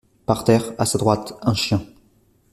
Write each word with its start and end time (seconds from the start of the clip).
Par 0.25 0.45
terre, 0.45 0.73
à 0.79 0.87
sa 0.87 0.97
droite, 0.97 1.35
un 1.43 1.53
chien. 1.53 1.83